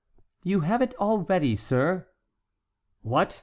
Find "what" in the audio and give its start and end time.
3.03-3.39